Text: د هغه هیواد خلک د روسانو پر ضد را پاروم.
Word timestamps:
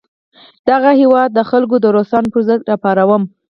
د 0.65 0.67
هغه 0.77 0.91
هیواد 1.01 1.31
خلک 1.49 1.69
د 1.81 1.85
روسانو 1.95 2.31
پر 2.33 2.41
ضد 2.47 2.61
را 2.69 2.75
پاروم. 2.83 3.23